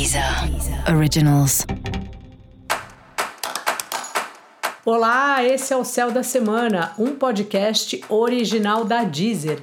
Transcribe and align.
Deezer 0.00 0.24
Originals. 0.96 1.66
Olá, 4.82 5.44
esse 5.44 5.74
é 5.74 5.76
o 5.76 5.84
Céu 5.84 6.10
da 6.10 6.22
Semana, 6.22 6.94
um 6.98 7.14
podcast 7.16 8.02
original 8.08 8.82
da 8.82 9.04
Deezer. 9.04 9.62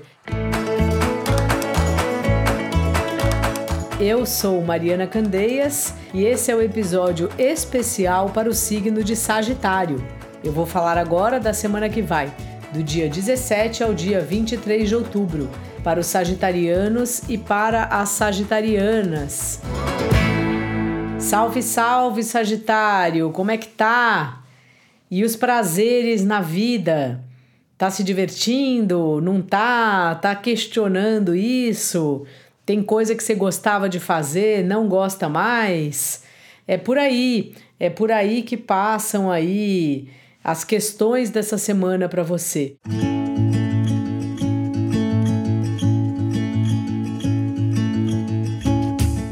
Eu 3.99 4.27
sou 4.27 4.61
Mariana 4.61 5.07
Candeias 5.07 5.95
e 6.13 6.23
esse 6.23 6.51
é 6.51 6.55
o 6.55 6.61
episódio 6.61 7.31
especial 7.39 8.29
para 8.29 8.47
o 8.47 8.53
signo 8.53 9.03
de 9.03 9.15
Sagitário. 9.15 10.05
Eu 10.43 10.51
vou 10.51 10.67
falar 10.67 10.99
agora 10.99 11.39
da 11.39 11.51
semana 11.51 11.89
que 11.89 12.03
vai, 12.03 12.31
do 12.71 12.83
dia 12.83 13.09
17 13.09 13.81
ao 13.81 13.91
dia 13.91 14.21
23 14.21 14.87
de 14.87 14.95
outubro, 14.95 15.49
para 15.83 15.99
os 15.99 16.05
sagitarianos 16.05 17.23
e 17.27 17.39
para 17.39 17.85
as 17.85 18.09
sagitarianas. 18.09 19.61
Salve, 21.27 21.61
salve, 21.61 22.23
Sagitário! 22.23 23.31
Como 23.31 23.51
é 23.51 23.57
que 23.57 23.67
tá? 23.67 24.43
E 25.11 25.25
os 25.25 25.35
prazeres 25.35 26.23
na 26.23 26.39
vida? 26.39 27.21
Tá 27.77 27.91
se 27.91 28.01
divertindo? 28.01 29.19
Não 29.21 29.41
tá? 29.41 30.15
Tá 30.15 30.33
questionando 30.37 31.35
isso? 31.35 32.25
Tem 32.65 32.81
coisa 32.81 33.13
que 33.13 33.21
você 33.21 33.35
gostava 33.35 33.89
de 33.89 33.99
fazer, 33.99 34.63
não 34.63 34.87
gosta 34.87 35.27
mais? 35.27 36.23
É 36.65 36.77
por 36.77 36.97
aí, 36.97 37.53
é 37.77 37.89
por 37.89 38.09
aí 38.09 38.41
que 38.41 38.55
passam 38.55 39.29
aí 39.29 40.07
as 40.41 40.63
questões 40.63 41.29
dessa 41.29 41.57
semana 41.57 42.07
para 42.07 42.23
você. 42.23 42.77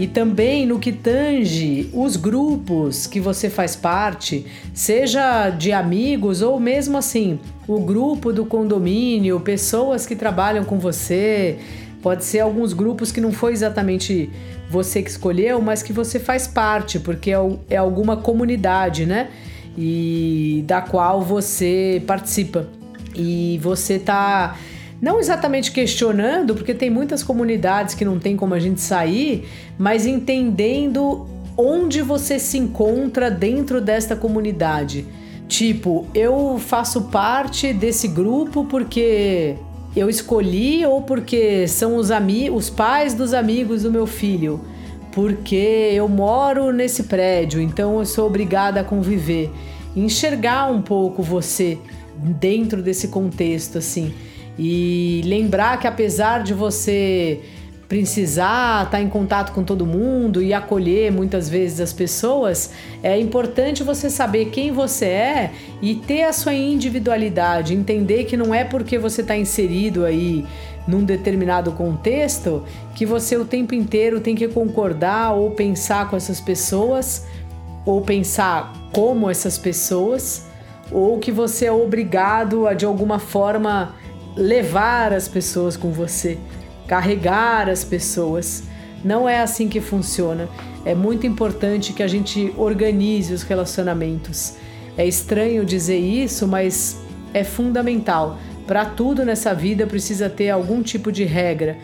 E 0.05 0.07
também 0.07 0.67
no 0.67 0.77
que 0.77 0.91
tange 0.91 1.89
os 1.91 2.15
grupos 2.15 3.07
que 3.07 3.19
você 3.19 3.49
faz 3.49 3.75
parte, 3.75 4.45
seja 4.71 5.49
de 5.49 5.71
amigos 5.71 6.43
ou 6.43 6.59
mesmo 6.59 6.95
assim, 6.95 7.39
o 7.67 7.79
grupo 7.79 8.31
do 8.31 8.45
condomínio, 8.45 9.39
pessoas 9.39 10.05
que 10.05 10.15
trabalham 10.15 10.63
com 10.63 10.77
você, 10.77 11.57
pode 12.03 12.23
ser 12.23 12.41
alguns 12.41 12.71
grupos 12.71 13.11
que 13.11 13.19
não 13.19 13.31
foi 13.31 13.53
exatamente 13.53 14.29
você 14.69 15.01
que 15.01 15.09
escolheu, 15.09 15.59
mas 15.59 15.81
que 15.81 15.91
você 15.91 16.19
faz 16.19 16.45
parte, 16.45 16.99
porque 16.99 17.31
é, 17.31 17.37
é 17.71 17.77
alguma 17.77 18.15
comunidade, 18.15 19.07
né? 19.07 19.29
e 19.75 20.63
da 20.67 20.81
qual 20.81 21.19
você 21.21 22.01
participa. 22.05 22.67
E 23.15 23.59
você 23.61 23.97
tá 23.97 24.55
não 25.05 25.19
exatamente 25.19 25.71
questionando, 25.71 26.55
porque 26.55 26.73
tem 26.73 26.89
muitas 26.89 27.21
comunidades 27.21 27.93
que 27.93 28.03
não 28.03 28.17
tem 28.17 28.35
como 28.35 28.55
a 28.55 28.59
gente 28.59 28.81
sair, 28.81 29.47
mas 29.77 30.07
entendendo 30.07 31.27
onde 31.55 32.01
você 32.01 32.39
se 32.39 32.57
encontra 32.57 33.29
dentro 33.29 33.79
desta 33.79 34.15
comunidade. 34.15 35.05
Tipo, 35.47 36.07
eu 36.15 36.57
faço 36.57 37.03
parte 37.03 37.71
desse 37.71 38.07
grupo 38.07 38.65
porque 38.65 39.53
eu 39.95 40.09
escolhi 40.09 40.83
ou 40.87 41.03
porque 41.03 41.67
são 41.67 41.97
os, 41.97 42.09
os 42.51 42.69
pais 42.71 43.13
dos 43.13 43.31
amigos 43.31 43.83
do 43.83 43.91
meu 43.91 44.07
filho 44.07 44.59
porque 45.11 45.91
eu 45.93 46.09
moro 46.09 46.73
nesse 46.73 47.03
prédio, 47.03 47.61
então 47.61 47.99
eu 47.99 48.05
sou 48.07 48.25
obrigada 48.25 48.81
a 48.81 48.83
conviver. 48.83 49.51
Enxergar 49.95 50.69
um 50.69 50.81
pouco 50.81 51.21
você 51.21 51.77
dentro 52.17 52.81
desse 52.81 53.07
contexto, 53.09 53.77
assim. 53.77 54.11
E 54.57 55.21
lembrar 55.25 55.79
que 55.79 55.87
apesar 55.87 56.43
de 56.43 56.53
você 56.53 57.41
precisar 57.87 58.85
estar 58.85 59.01
em 59.01 59.07
contato 59.07 59.53
com 59.53 59.63
todo 59.63 59.85
mundo 59.85 60.41
e 60.41 60.53
acolher 60.53 61.11
muitas 61.11 61.47
vezes 61.47 61.79
as 61.79 61.93
pessoas, 61.93 62.71
é 63.03 63.19
importante 63.19 63.83
você 63.83 64.09
saber 64.09 64.45
quem 64.45 64.71
você 64.71 65.05
é 65.05 65.51
e 65.81 65.95
ter 65.95 66.23
a 66.23 66.33
sua 66.33 66.53
individualidade, 66.53 67.75
entender 67.75 68.23
que 68.25 68.35
não 68.35 68.53
é 68.53 68.63
porque 68.63 68.97
você 68.97 69.21
está 69.21 69.37
inserido 69.37 70.03
aí 70.03 70.45
num 70.87 71.03
determinado 71.03 71.71
contexto 71.71 72.63
que 72.93 73.05
você 73.05 73.37
o 73.37 73.45
tempo 73.45 73.73
inteiro 73.73 74.19
tem 74.19 74.35
que 74.35 74.47
concordar 74.47 75.33
ou 75.33 75.51
pensar 75.51 76.09
com 76.09 76.15
essas 76.15 76.39
pessoas 76.39 77.25
ou 77.85 78.01
pensar 78.01 78.73
como 78.93 79.29
essas 79.29 79.57
pessoas 79.57 80.45
ou 80.91 81.17
que 81.19 81.31
você 81.31 81.65
é 81.65 81.71
obrigado 81.71 82.67
a 82.67 82.73
de 82.73 82.85
alguma 82.85 83.17
forma 83.17 83.95
levar 84.35 85.13
as 85.13 85.27
pessoas 85.27 85.77
com 85.77 85.91
você, 85.91 86.37
carregar 86.87 87.69
as 87.69 87.83
pessoas. 87.83 88.63
Não 89.03 89.29
é 89.29 89.41
assim 89.41 89.69
que 89.69 89.79
funciona. 89.79 90.49
É 90.83 90.93
muito 90.93 91.25
importante 91.25 91.93
que 91.93 92.03
a 92.03 92.07
gente 92.07 92.53
organize 92.57 93.33
os 93.33 93.43
relacionamentos. 93.43 94.55
É 94.97 95.05
estranho 95.05 95.65
dizer 95.65 95.97
isso, 95.97 96.47
mas 96.47 96.97
é 97.33 97.43
fundamental. 97.43 98.37
Para 98.65 98.85
tudo 98.85 99.23
nessa 99.23 99.53
vida 99.53 99.85
precisa 99.85 100.29
ter 100.29 100.49
algum 100.49 100.81
tipo 100.81 101.11
de 101.11 101.23
regra 101.23 101.77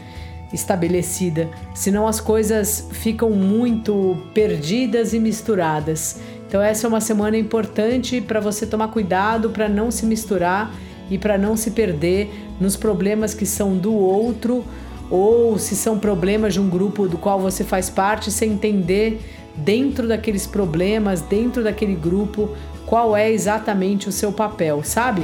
estabelecida, 0.53 1.49
senão 1.73 2.07
as 2.07 2.19
coisas 2.19 2.87
ficam 2.91 3.29
muito 3.29 4.17
perdidas 4.33 5.13
e 5.13 5.19
misturadas. 5.19 6.19
Então 6.47 6.61
essa 6.61 6.85
é 6.85 6.89
uma 6.89 6.99
semana 6.99 7.37
importante 7.37 8.19
para 8.19 8.39
você 8.39 8.65
tomar 8.65 8.89
cuidado 8.89 9.51
para 9.51 9.69
não 9.69 9.89
se 9.89 10.05
misturar 10.05 10.73
e 11.11 11.17
para 11.17 11.37
não 11.37 11.57
se 11.57 11.71
perder 11.71 12.31
nos 12.59 12.77
problemas 12.77 13.33
que 13.33 13.45
são 13.45 13.77
do 13.77 13.93
outro 13.93 14.63
ou 15.09 15.59
se 15.59 15.75
são 15.75 15.99
problemas 15.99 16.53
de 16.53 16.61
um 16.61 16.69
grupo 16.69 17.05
do 17.05 17.17
qual 17.17 17.37
você 17.37 17.65
faz 17.65 17.89
parte, 17.89 18.31
sem 18.31 18.53
entender 18.53 19.19
dentro 19.57 20.07
daqueles 20.07 20.47
problemas, 20.47 21.19
dentro 21.19 21.61
daquele 21.61 21.95
grupo, 21.95 22.55
qual 22.85 23.15
é 23.15 23.29
exatamente 23.29 24.07
o 24.07 24.11
seu 24.11 24.31
papel, 24.31 24.81
sabe? 24.85 25.23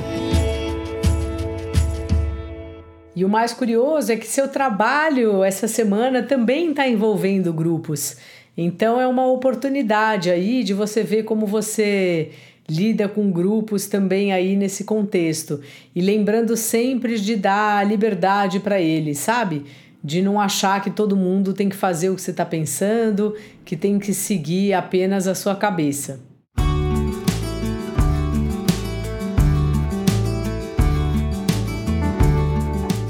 E 3.15 3.23
o 3.23 3.29
mais 3.29 3.53
curioso 3.53 4.11
é 4.11 4.17
que 4.17 4.27
seu 4.27 4.49
trabalho 4.49 5.43
essa 5.43 5.67
semana 5.67 6.21
também 6.21 6.69
está 6.71 6.87
envolvendo 6.87 7.53
grupos. 7.53 8.17
Então 8.57 8.99
é 8.99 9.07
uma 9.07 9.27
oportunidade 9.27 10.31
aí 10.31 10.63
de 10.63 10.73
você 10.73 11.03
ver 11.03 11.23
como 11.23 11.45
você 11.45 12.31
lida 12.67 13.07
com 13.07 13.31
grupos 13.31 13.85
também 13.85 14.33
aí 14.33 14.55
nesse 14.55 14.83
contexto. 14.83 15.61
E 15.95 16.01
lembrando 16.01 16.57
sempre 16.57 17.19
de 17.19 17.35
dar 17.35 17.85
liberdade 17.85 18.59
para 18.59 18.81
eles, 18.81 19.19
sabe? 19.19 19.63
De 20.03 20.23
não 20.23 20.41
achar 20.41 20.81
que 20.81 20.89
todo 20.89 21.15
mundo 21.15 21.53
tem 21.53 21.69
que 21.69 21.75
fazer 21.75 22.09
o 22.09 22.15
que 22.15 22.21
você 22.21 22.31
está 22.31 22.45
pensando, 22.45 23.35
que 23.63 23.77
tem 23.77 23.99
que 23.99 24.11
seguir 24.11 24.73
apenas 24.73 25.27
a 25.27 25.35
sua 25.35 25.55
cabeça. 25.55 26.19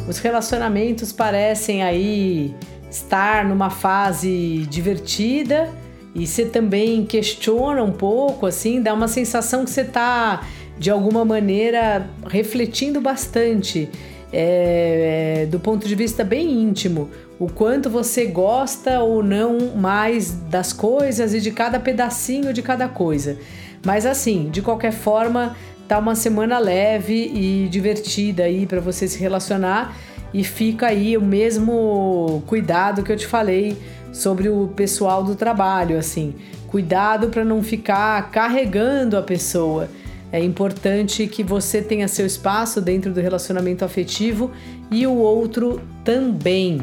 Os 0.09 0.19
relacionamentos 0.19 1.13
parecem 1.13 1.83
aí 1.83 2.53
estar 2.89 3.45
numa 3.45 3.69
fase 3.69 4.65
divertida 4.69 5.69
e 6.15 6.25
você 6.25 6.45
também 6.45 7.05
questiona 7.05 7.83
um 7.83 7.91
pouco, 7.91 8.45
assim, 8.45 8.81
dá 8.81 8.93
uma 8.93 9.07
sensação 9.07 9.63
que 9.63 9.69
você 9.69 9.81
está 9.81 10.41
de 10.77 10.89
alguma 10.89 11.25
maneira 11.25 12.09
refletindo 12.27 13.01
bastante 13.01 13.89
é, 14.31 15.47
do 15.49 15.59
ponto 15.59 15.87
de 15.87 15.95
vista 15.95 16.23
bem 16.23 16.49
íntimo, 16.51 17.09
o 17.39 17.47
quanto 17.47 17.89
você 17.89 18.25
gosta 18.25 18.99
ou 18.99 19.23
não 19.23 19.75
mais 19.75 20.31
das 20.31 20.73
coisas 20.73 21.33
e 21.33 21.39
de 21.39 21.51
cada 21.51 21.79
pedacinho 21.79 22.51
de 22.51 22.61
cada 22.61 22.87
coisa. 22.87 23.37
Mas 23.85 24.05
assim, 24.05 24.49
de 24.49 24.61
qualquer 24.61 24.91
forma, 24.91 25.55
tá 25.87 25.97
uma 25.99 26.15
semana 26.15 26.59
leve 26.59 27.31
e 27.33 27.67
divertida 27.69 28.43
aí 28.43 28.65
para 28.65 28.81
você 28.81 29.07
se 29.07 29.19
relacionar 29.19 29.95
e 30.33 30.43
fica 30.43 30.87
aí 30.87 31.17
o 31.17 31.21
mesmo 31.21 32.43
cuidado 32.45 33.03
que 33.03 33.11
eu 33.11 33.17
te 33.17 33.27
falei 33.27 33.77
sobre 34.11 34.49
o 34.49 34.67
pessoal 34.75 35.23
do 35.23 35.35
trabalho, 35.35 35.97
assim, 35.97 36.35
cuidado 36.67 37.29
para 37.29 37.45
não 37.45 37.63
ficar 37.63 38.29
carregando 38.31 39.17
a 39.17 39.21
pessoa. 39.21 39.89
É 40.31 40.43
importante 40.43 41.25
que 41.27 41.43
você 41.43 41.81
tenha 41.81 42.07
seu 42.07 42.25
espaço 42.25 42.81
dentro 42.81 43.13
do 43.13 43.21
relacionamento 43.21 43.85
afetivo 43.85 44.51
e 44.91 45.07
o 45.07 45.15
outro 45.15 45.81
também. 46.03 46.81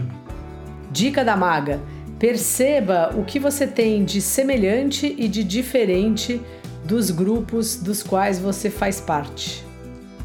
Dica 0.91 1.25
da 1.25 1.37
maga: 1.37 1.81
perceba 2.19 3.15
o 3.15 3.25
que 3.25 3.39
você 3.39 3.67
tem 3.67 4.05
de 4.05 4.21
semelhante 4.21 5.15
e 5.19 5.29
de 5.29 5.45
diferente 5.45 6.41
dos 6.85 7.11
grupos 7.11 7.77
dos 7.77 8.03
quais 8.03 8.39
você 8.39 8.71
faz 8.71 9.01
parte. 9.01 9.65